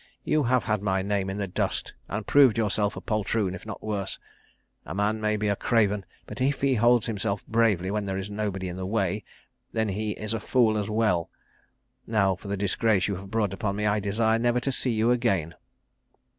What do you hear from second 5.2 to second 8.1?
may be a craven, but if he holds himself bravely when